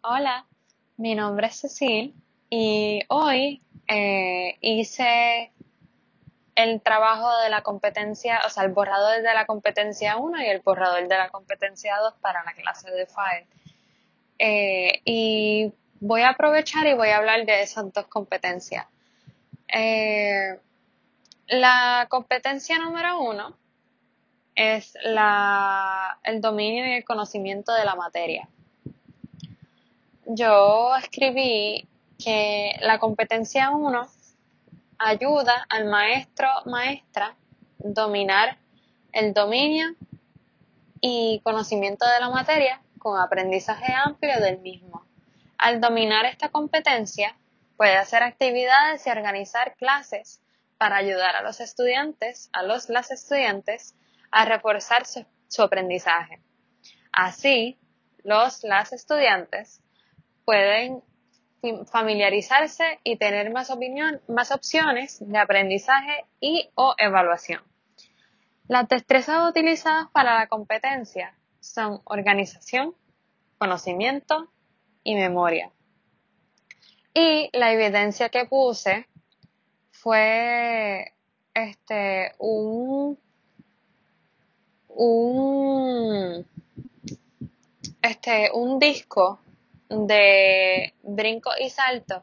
Hola, 0.00 0.46
mi 0.96 1.16
nombre 1.16 1.48
es 1.48 1.60
Cecil 1.60 2.14
y 2.48 3.02
hoy 3.08 3.60
eh, 3.88 4.56
hice 4.60 5.50
el 6.54 6.80
trabajo 6.80 7.36
de 7.38 7.50
la 7.50 7.62
competencia, 7.62 8.40
o 8.46 8.48
sea, 8.48 8.62
el 8.62 8.70
borrador 8.70 9.22
de 9.22 9.34
la 9.34 9.44
competencia 9.44 10.16
1 10.16 10.40
y 10.40 10.46
el 10.46 10.60
borrador 10.60 11.08
de 11.08 11.18
la 11.18 11.30
competencia 11.30 11.96
2 11.96 12.14
para 12.20 12.44
la 12.44 12.52
clase 12.52 12.92
de 12.92 13.06
FAEL. 13.06 13.44
Eh, 14.38 15.02
y 15.04 15.72
voy 15.98 16.22
a 16.22 16.30
aprovechar 16.30 16.86
y 16.86 16.94
voy 16.94 17.08
a 17.08 17.16
hablar 17.16 17.44
de 17.44 17.62
esas 17.62 17.92
dos 17.92 18.06
competencias. 18.06 18.86
Eh, 19.66 20.60
la 21.48 22.06
competencia 22.08 22.78
número 22.78 23.20
uno 23.20 23.56
es 24.54 24.96
la, 25.02 26.20
el 26.22 26.40
dominio 26.40 26.86
y 26.86 26.92
el 26.98 27.04
conocimiento 27.04 27.72
de 27.74 27.84
la 27.84 27.96
materia. 27.96 28.48
Yo 30.30 30.94
escribí 30.96 31.88
que 32.22 32.76
la 32.82 32.98
competencia 32.98 33.70
1 33.70 34.06
ayuda 34.98 35.66
al 35.70 35.86
maestro 35.86 36.48
maestra 36.66 37.34
dominar 37.78 38.58
el 39.12 39.32
dominio 39.32 39.86
y 41.00 41.40
conocimiento 41.44 42.06
de 42.06 42.20
la 42.20 42.28
materia 42.28 42.82
con 42.98 43.18
aprendizaje 43.18 43.90
amplio 43.90 44.38
del 44.38 44.58
mismo. 44.58 45.06
Al 45.56 45.80
dominar 45.80 46.26
esta 46.26 46.50
competencia, 46.50 47.34
puede 47.78 47.96
hacer 47.96 48.22
actividades 48.22 49.06
y 49.06 49.10
organizar 49.10 49.76
clases 49.76 50.42
para 50.76 50.96
ayudar 50.96 51.36
a 51.36 51.42
los 51.42 51.58
estudiantes, 51.60 52.50
a 52.52 52.64
los 52.64 52.90
las 52.90 53.10
estudiantes, 53.10 53.94
a 54.30 54.44
reforzar 54.44 55.06
su, 55.06 55.24
su 55.48 55.62
aprendizaje. 55.62 56.42
Así, 57.12 57.78
los 58.24 58.62
las 58.62 58.92
estudiantes 58.92 59.80
pueden 60.48 61.02
familiarizarse 61.92 63.00
y 63.04 63.18
tener 63.18 63.52
más, 63.52 63.68
opinión, 63.68 64.22
más 64.28 64.50
opciones 64.50 65.18
de 65.20 65.36
aprendizaje 65.36 66.24
y 66.40 66.70
o 66.74 66.94
evaluación. 66.96 67.60
Las 68.66 68.88
destrezas 68.88 69.46
utilizadas 69.46 70.06
para 70.10 70.38
la 70.38 70.46
competencia 70.46 71.34
son 71.60 72.00
organización, 72.04 72.94
conocimiento 73.58 74.50
y 75.04 75.16
memoria. 75.16 75.70
Y 77.12 77.50
la 77.52 77.70
evidencia 77.74 78.30
que 78.30 78.46
puse 78.46 79.06
fue 79.90 81.12
este 81.52 82.32
un 82.38 83.18
este 88.00 88.50
un 88.54 88.78
disco 88.78 89.40
de 89.88 90.94
Brinco 91.02 91.50
y 91.58 91.70
Salto, 91.70 92.22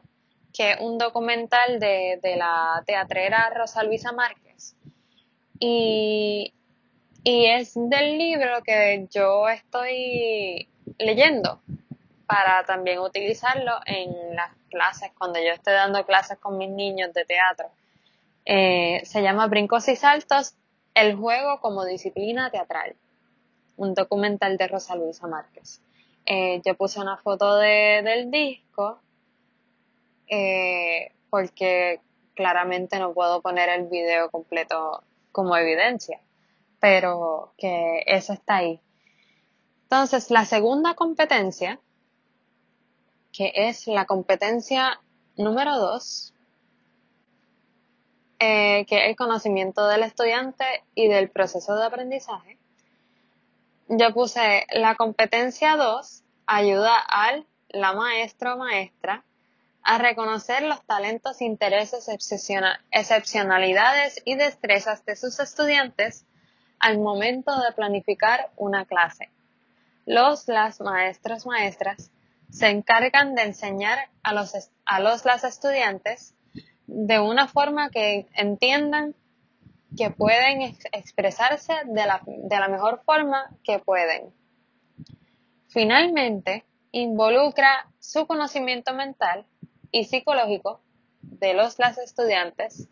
que 0.52 0.72
es 0.72 0.80
un 0.80 0.98
documental 0.98 1.80
de, 1.80 2.18
de 2.22 2.36
la 2.36 2.82
teatrera 2.86 3.50
Rosa 3.50 3.82
Luisa 3.82 4.12
Márquez. 4.12 4.74
Y, 5.58 6.52
y 7.24 7.46
es 7.46 7.72
del 7.74 8.18
libro 8.18 8.62
que 8.62 9.06
yo 9.10 9.48
estoy 9.48 10.68
leyendo 10.98 11.60
para 12.26 12.64
también 12.64 12.98
utilizarlo 12.98 13.72
en 13.86 14.34
las 14.34 14.50
clases, 14.70 15.10
cuando 15.16 15.38
yo 15.38 15.52
estoy 15.52 15.74
dando 15.74 16.04
clases 16.04 16.38
con 16.38 16.58
mis 16.58 16.70
niños 16.70 17.12
de 17.14 17.24
teatro. 17.24 17.70
Eh, 18.44 19.02
se 19.04 19.22
llama 19.22 19.46
Brincos 19.46 19.88
y 19.88 19.96
Saltos, 19.96 20.54
el 20.94 21.16
juego 21.16 21.60
como 21.60 21.84
disciplina 21.84 22.50
teatral, 22.50 22.94
un 23.76 23.94
documental 23.94 24.56
de 24.56 24.68
Rosa 24.68 24.96
Luisa 24.96 25.26
Márquez. 25.26 25.80
Eh, 26.26 26.60
yo 26.64 26.76
puse 26.76 27.00
una 27.00 27.16
foto 27.16 27.54
de, 27.54 28.02
del 28.02 28.32
disco 28.32 29.00
eh, 30.26 31.12
porque 31.30 32.00
claramente 32.34 32.98
no 32.98 33.14
puedo 33.14 33.40
poner 33.40 33.68
el 33.68 33.86
video 33.86 34.30
completo 34.30 35.04
como 35.30 35.56
evidencia, 35.56 36.20
pero 36.80 37.52
que 37.56 38.02
eso 38.06 38.32
está 38.32 38.56
ahí. 38.56 38.80
Entonces, 39.84 40.30
la 40.30 40.44
segunda 40.44 40.94
competencia, 40.94 41.78
que 43.32 43.52
es 43.54 43.86
la 43.86 44.04
competencia 44.04 45.00
número 45.36 45.78
dos, 45.78 46.34
eh, 48.40 48.84
que 48.86 49.04
es 49.04 49.10
el 49.10 49.16
conocimiento 49.16 49.86
del 49.86 50.02
estudiante 50.02 50.64
y 50.94 51.06
del 51.06 51.30
proceso 51.30 51.76
de 51.76 51.86
aprendizaje, 51.86 52.58
yo 53.88 54.12
puse 54.12 54.66
la 54.72 54.94
competencia 54.94 55.76
2 55.76 56.22
ayuda 56.46 56.98
al 56.98 57.46
la 57.68 57.92
maestra 57.92 58.54
o 58.54 58.58
maestra 58.58 59.24
a 59.82 59.98
reconocer 59.98 60.62
los 60.62 60.84
talentos, 60.84 61.40
intereses, 61.40 62.08
excepcionalidades 62.08 64.20
y 64.24 64.34
destrezas 64.34 65.04
de 65.04 65.14
sus 65.14 65.38
estudiantes 65.38 66.24
al 66.80 66.98
momento 66.98 67.56
de 67.60 67.72
planificar 67.72 68.50
una 68.56 68.84
clase. 68.84 69.30
Los 70.04 70.48
las 70.48 70.80
maestros 70.80 71.46
maestras 71.46 72.10
se 72.50 72.68
encargan 72.68 73.34
de 73.34 73.42
enseñar 73.42 74.10
a 74.22 74.32
los, 74.32 74.52
a 74.84 75.00
los 75.00 75.24
las 75.24 75.44
estudiantes 75.44 76.34
de 76.86 77.20
una 77.20 77.46
forma 77.46 77.90
que 77.90 78.26
entiendan 78.34 79.14
que 79.96 80.10
pueden 80.10 80.62
expresarse 80.92 81.72
de 81.86 82.06
la, 82.06 82.22
de 82.26 82.58
la 82.58 82.68
mejor 82.68 83.02
forma 83.04 83.50
que 83.64 83.78
pueden. 83.78 84.32
Finalmente, 85.68 86.64
involucra 86.92 87.90
su 87.98 88.26
conocimiento 88.26 88.94
mental 88.94 89.46
y 89.90 90.04
psicológico 90.04 90.80
de 91.20 91.54
los 91.54 91.78
las 91.78 91.98
estudiantes 91.98 92.88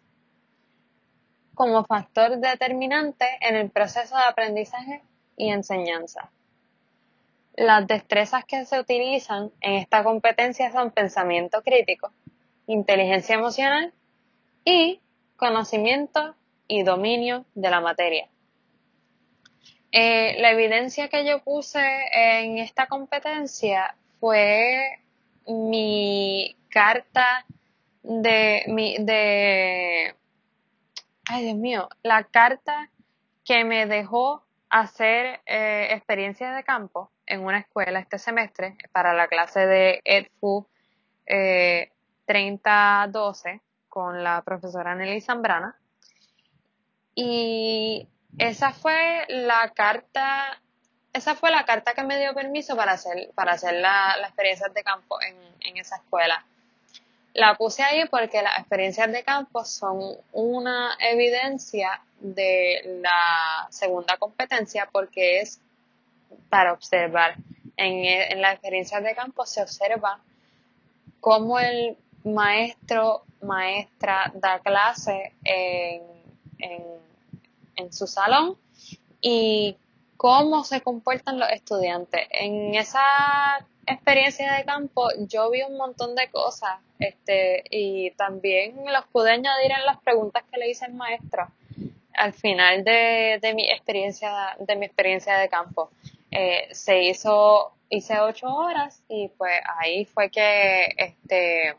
como 1.54 1.84
factor 1.84 2.38
determinante 2.38 3.26
en 3.40 3.54
el 3.56 3.70
proceso 3.70 4.16
de 4.16 4.24
aprendizaje 4.24 5.02
y 5.36 5.50
enseñanza. 5.50 6.30
Las 7.56 7.86
destrezas 7.86 8.44
que 8.44 8.64
se 8.66 8.80
utilizan 8.80 9.52
en 9.60 9.74
esta 9.74 10.02
competencia 10.02 10.72
son 10.72 10.90
pensamiento 10.90 11.62
crítico, 11.62 12.12
inteligencia 12.66 13.36
emocional 13.36 13.94
y 14.64 15.00
conocimiento 15.36 16.34
y 16.66 16.82
dominio 16.82 17.44
de 17.54 17.70
la 17.70 17.80
materia. 17.80 18.28
Eh, 19.92 20.36
la 20.40 20.50
evidencia 20.50 21.08
que 21.08 21.24
yo 21.24 21.40
puse 21.42 21.80
en 22.12 22.58
esta 22.58 22.86
competencia 22.86 23.94
fue 24.18 24.98
mi 25.46 26.56
carta 26.68 27.46
de 28.02 28.64
mi 28.66 28.96
de 28.98 30.14
ay 31.30 31.44
Dios 31.44 31.56
mío 31.56 31.88
la 32.02 32.24
carta 32.24 32.90
que 33.44 33.64
me 33.64 33.86
dejó 33.86 34.42
hacer 34.68 35.40
eh, 35.46 35.88
experiencias 35.92 36.56
de 36.56 36.64
campo 36.64 37.12
en 37.26 37.44
una 37.44 37.58
escuela 37.58 38.00
este 38.00 38.18
semestre 38.18 38.76
para 38.90 39.14
la 39.14 39.28
clase 39.28 39.66
de 39.66 40.00
EDFU 40.04 40.66
eh, 41.26 41.92
3012 42.26 43.60
con 43.88 44.24
la 44.24 44.42
profesora 44.42 44.94
Nelly 44.96 45.20
Zambrana 45.20 45.78
y 47.14 48.08
esa 48.38 48.72
fue 48.72 49.24
la 49.28 49.70
carta, 49.74 50.60
esa 51.12 51.34
fue 51.34 51.50
la 51.50 51.64
carta 51.64 51.94
que 51.94 52.02
me 52.02 52.18
dio 52.18 52.34
permiso 52.34 52.76
para 52.76 52.92
hacer, 52.92 53.30
para 53.34 53.52
hacer 53.52 53.74
las 53.74 54.18
la 54.18 54.26
experiencias 54.26 54.72
de 54.74 54.82
campo 54.82 55.20
en, 55.22 55.36
en 55.60 55.76
esa 55.76 55.96
escuela. 55.96 56.44
La 57.34 57.56
puse 57.56 57.82
ahí 57.82 58.04
porque 58.08 58.42
las 58.42 58.58
experiencias 58.58 59.10
de 59.10 59.24
campo 59.24 59.64
son 59.64 60.16
una 60.32 60.96
evidencia 61.00 62.00
de 62.20 63.00
la 63.02 63.66
segunda 63.70 64.16
competencia 64.18 64.88
porque 64.90 65.40
es 65.40 65.60
para 66.48 66.72
observar. 66.72 67.36
En, 67.76 68.04
en 68.04 68.40
las 68.40 68.54
experiencias 68.54 69.02
de 69.02 69.16
campo 69.16 69.44
se 69.46 69.60
observa 69.60 70.20
cómo 71.20 71.58
el 71.58 71.96
maestro, 72.22 73.24
maestra 73.42 74.30
da 74.34 74.60
clase 74.60 75.32
en, 75.42 76.13
en 76.58 77.04
en 77.76 77.92
su 77.92 78.06
salón 78.06 78.56
y 79.20 79.76
cómo 80.16 80.64
se 80.64 80.80
comportan 80.80 81.38
los 81.38 81.50
estudiantes. 81.50 82.26
En 82.30 82.74
esa 82.74 83.00
experiencia 83.86 84.54
de 84.54 84.64
campo 84.64 85.08
yo 85.28 85.50
vi 85.50 85.62
un 85.62 85.76
montón 85.76 86.14
de 86.14 86.30
cosas 86.30 86.78
este, 86.98 87.64
y 87.70 88.10
también 88.12 88.76
los 88.90 89.04
pude 89.06 89.32
añadir 89.32 89.72
en 89.72 89.84
las 89.84 89.98
preguntas 90.00 90.44
que 90.50 90.58
le 90.58 90.70
hice 90.70 90.86
al 90.86 90.94
maestro 90.94 91.48
al 92.16 92.32
final 92.32 92.84
de, 92.84 93.40
de 93.42 93.54
mi 93.54 93.68
experiencia 93.68 94.56
de 94.60 94.76
mi 94.76 94.86
experiencia 94.86 95.36
de 95.36 95.48
campo. 95.48 95.90
Eh, 96.30 96.68
se 96.70 97.02
hizo, 97.02 97.72
hice 97.88 98.20
ocho 98.20 98.46
horas 98.46 99.02
y 99.08 99.28
pues 99.36 99.60
ahí 99.78 100.04
fue 100.04 100.30
que 100.30 100.94
este, 100.96 101.74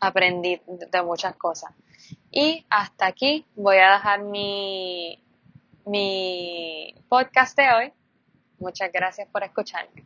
aprendí 0.00 0.58
de 0.66 1.02
muchas 1.02 1.36
cosas. 1.36 1.70
Y 2.30 2.66
hasta 2.68 3.06
aquí 3.06 3.46
voy 3.56 3.76
a 3.78 3.92
dejar 3.92 4.22
mi, 4.22 5.22
mi 5.86 6.94
podcast 7.08 7.56
de 7.56 7.70
hoy. 7.72 7.92
Muchas 8.58 8.90
gracias 8.92 9.28
por 9.28 9.42
escucharme. 9.44 10.04